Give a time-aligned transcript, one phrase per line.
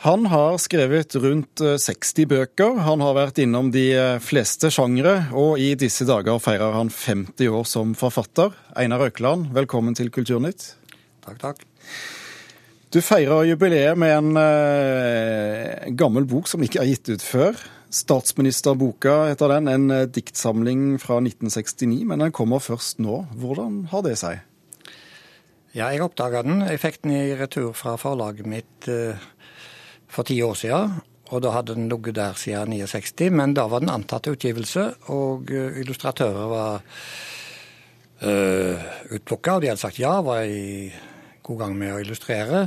[0.00, 2.78] Han har skrevet rundt 60 bøker.
[2.86, 3.84] Han har vært innom de
[4.24, 8.54] fleste sjangre, og i disse dager feirer han 50 år som forfatter.
[8.80, 10.70] Einar Økland, velkommen til Kulturnytt.
[11.26, 11.60] Takk, takk.
[12.88, 17.60] Du feirer jubileet med en eh, gammel bok som ikke er gitt ut før.
[17.92, 23.26] Statsministerboka heter den, en uh, diktsamling fra 1969, men den kommer først nå.
[23.36, 24.40] Hvordan har det seg?
[25.74, 26.64] Ja, jeg oppdaga den.
[26.70, 29.28] Jeg fikk den i retur fra forlaget mitt uh,
[30.10, 30.98] for ti år siden.
[31.30, 35.50] Og da hadde den ligget der siden 69, men da var den antatt utgivelse, og
[35.50, 36.80] illustratører var
[38.24, 40.90] uh, utplukka, og de hadde sagt ja, var i
[41.46, 42.64] god gang med å illustrere.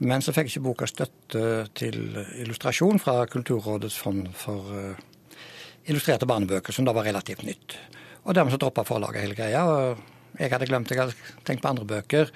[0.00, 1.44] Men så fikk ikke boka støtte
[1.76, 2.00] til
[2.40, 5.36] illustrasjon fra Kulturrådets fond for uh,
[5.84, 7.76] illustrerte barnebøker, som da var relativt nytt.
[8.24, 9.66] Og dermed så droppa forlaget hele greia.
[9.68, 12.32] og Jeg hadde glemt, jeg hadde tenkt på andre bøker.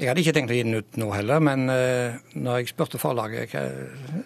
[0.00, 3.00] Jeg hadde ikke tenkt å gi den ut nå heller, men uh, når jeg spurte
[3.00, 3.64] forlaget hva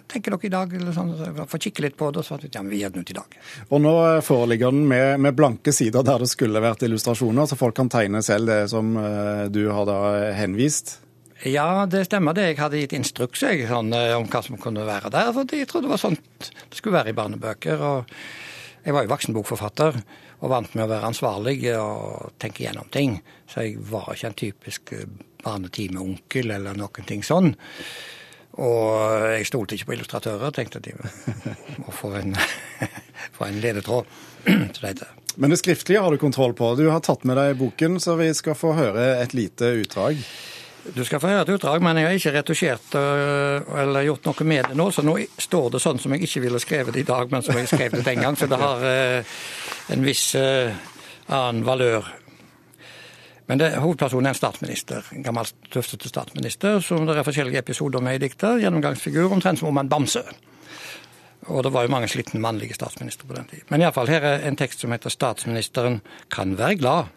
[0.09, 1.11] tenker dere i dag, eller sånn,
[1.43, 3.11] for å kikke litt på det, så fant vi ja, men vi gir den ut
[3.11, 3.35] i dag.
[3.67, 3.93] Og nå
[4.25, 8.23] foreligger den med, med, blanke sider der det skulle vært illustrasjoner, så folk kan tegne
[8.25, 9.99] selv det som uh, du har da
[10.39, 10.97] henvist?
[11.45, 12.47] Ja, det stemmer det.
[12.49, 15.93] Jeg hadde gitt instruks sånn, om hva som kunne være der, for jeg trodde det
[15.93, 17.83] var sånt det skulle være i barnebøker.
[17.91, 18.17] og
[18.85, 19.97] Jeg var jo voksenbokforfatter
[20.37, 23.17] og vant med å være ansvarlig og tenke gjennom ting.
[23.49, 24.93] Så jeg var ikke en typisk
[25.43, 27.53] barnetimeonkel eller noen ting sånn.
[28.57, 30.95] Og jeg stolte ikke på illustratører, tenkte de
[31.83, 32.33] må få en,
[33.35, 34.09] for en ledetråd.
[35.37, 36.71] Men det skriftlige har du kontroll på.
[36.79, 40.21] Du har tatt med deg boken, så vi skal få høre et lite utdrag.
[40.95, 44.69] Du skal få høre et utdrag, men jeg har ikke retusjert eller gjort noe med
[44.69, 44.87] det nå.
[44.91, 47.57] Så nå står det sånn som jeg ikke ville skrevet det i dag, men som
[47.59, 48.37] jeg skrev det den gang.
[48.39, 48.85] Så det har
[49.93, 52.07] en viss annen valør.
[53.47, 58.03] Men det, hovedpersonen er en statsminister, en gammel tøftete statsminister, som det er forskjellige episoder
[58.03, 58.59] med i diktet.
[58.63, 60.23] Gjennomgangsfigur omtrent som om en bamse.
[61.47, 63.63] Og det var jo mange slitne mannlige statsministre på den tid.
[63.71, 67.16] Men iallfall, her er en tekst som heter 'Statsministeren kan være glad'.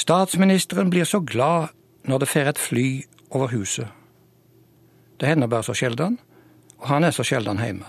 [0.00, 1.74] Statsministeren blir så glad
[2.08, 3.88] når det fer et fly over huset.
[5.20, 6.18] Det hender bare så sjelden,
[6.78, 7.84] og han er så sjelden hjemme.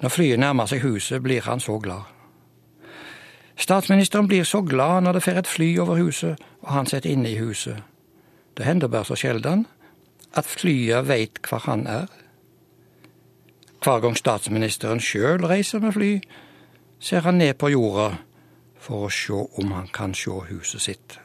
[0.00, 2.08] Når flyet nærmer seg huset, blir han så glad.
[3.60, 7.30] Statsministeren blir så glad når det fer et fly over huset, og han sitter inne
[7.30, 7.82] i huset.
[8.56, 9.66] Det hender bare så sjelden
[10.32, 12.08] at flyet veit hvor han er.
[13.84, 16.14] Hver gang statsministeren sjøl reiser med fly,
[17.00, 18.14] ser han ned på jorda
[18.84, 21.18] for å se om han kan se huset sitt.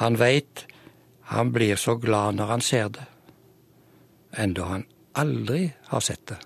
[0.00, 0.64] Han veit
[1.28, 3.04] han blir så glad når han ser det,
[4.32, 4.86] enda han
[5.20, 6.38] aldri har sett det.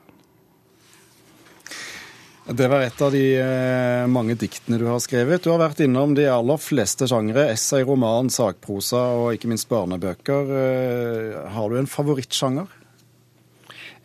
[2.43, 5.45] Det var et av de eh, mange diktene du har skrevet.
[5.45, 7.45] Du har vært innom de aller fleste sjangre.
[7.53, 10.51] Essay, roman, sakprosa og ikke minst barnebøker.
[10.59, 12.75] Eh, har du en favorittsjanger?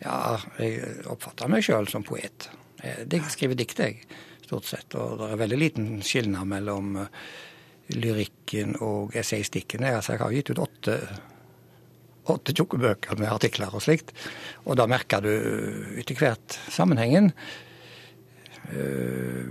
[0.04, 2.46] Ja, jeg oppfatter meg sjøl som poet.
[2.78, 4.06] Jeg skriver dikt, jeg,
[4.48, 4.96] stort sett.
[4.98, 6.96] Og det er veldig liten skilnad mellom
[7.94, 9.86] lyrikken og essayistikken.
[9.86, 10.98] Altså, jeg har gitt ut åtte,
[12.34, 14.12] åtte tjukke bøker med artikler og slikt.
[14.66, 15.32] Og da merker du
[16.00, 17.32] etter hvert sammenhengen.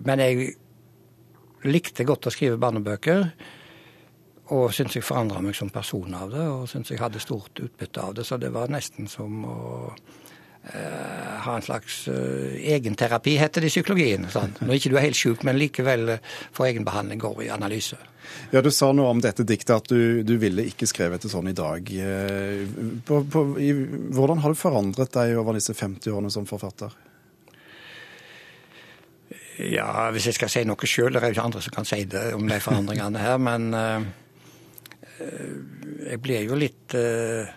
[0.06, 0.52] Men jeg
[1.66, 3.32] likte godt å skrive barnebøker.
[4.56, 8.00] Og syntes jeg forandra meg som person av det, og syntes jeg hadde stort utbytte
[8.00, 8.24] av det.
[8.24, 9.58] Så det var nesten som å
[11.48, 14.28] ha en slags uh, egenterapi, heter det i psykologien.
[14.32, 14.56] Sånn.
[14.60, 18.00] Når ikke du er helt sjuk, men likevel uh, for egenbehandling går i analyse.
[18.52, 21.48] Ja, Du sa noe om dette diktet, at du, du ville ikke skrevet det sånn
[21.48, 21.88] i dag.
[23.08, 23.72] På, på, i,
[24.12, 26.92] hvordan har du forandret deg over disse 50 årene som forfatter?
[29.64, 32.04] Ja, hvis jeg skal si noe sjøl, det er jo ikke andre som kan si
[32.10, 34.04] det om de forandringene her, men uh,
[36.12, 37.48] jeg blir jo litt uh,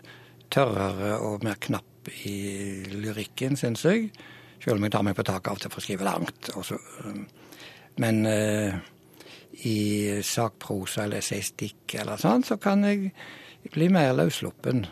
[0.51, 1.90] tørrere og mer knapp
[2.25, 2.37] i
[2.95, 4.09] lyrikken, syns jeg.
[4.61, 6.51] Selv om jeg tar meg på taket av til for å skrive langt.
[6.57, 7.61] Også, uh,
[8.01, 8.23] men
[9.67, 13.11] i sakprosa eller essaystikk eller sånn, så kan jeg
[13.75, 14.87] bli mer løssluppen,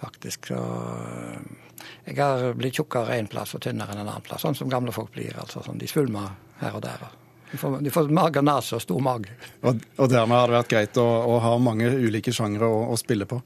[0.00, 0.50] faktisk.
[0.50, 0.60] Så
[2.04, 4.92] jeg har blitt tjukkere en plass og tynnere enn en annen plass, sånn som gamle
[4.94, 5.36] folk blir.
[5.40, 7.06] altså sånn, De svulmer her og der.
[7.50, 9.32] De får, de får mage og nese og stor mage.
[9.62, 12.98] Og, og, dermed har det vært greit å, å ha mange ulike sjangre å, å,
[13.00, 13.40] spille på?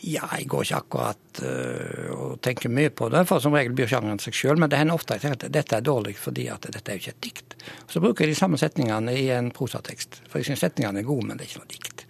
[0.00, 3.90] Ja, jeg går ikke akkurat uh, og tenker mye på det, for som regel blir
[3.90, 4.56] sjangeren seg sjøl.
[4.60, 7.26] Men det hender ofte at dette er dårlig fordi at dette er jo ikke et
[7.26, 7.56] dikt.
[7.90, 10.22] Så bruker jeg de samme setningene i en prosatekst.
[10.30, 12.06] For jeg syns setningene er gode, men det er ikke noe dikt.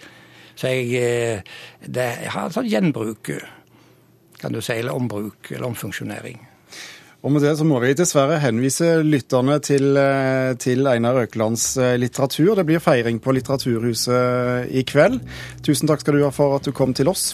[0.61, 3.33] Så jeg, eh, det, jeg har sånn gjenbruk,
[4.41, 6.47] kan du si, eller ombruk, eller omfunksjonering.
[7.21, 12.55] Og med det så må vi dessverre henvise lytterne til, eh, til Einar Økelands litteratur.
[12.57, 15.21] Det blir feiring på Litteraturhuset i kveld.
[15.61, 17.29] Tusen takk skal du ha for at du kom til oss.